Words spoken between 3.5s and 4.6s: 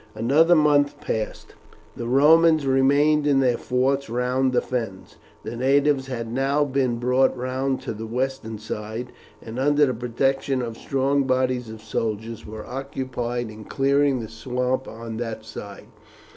forts round the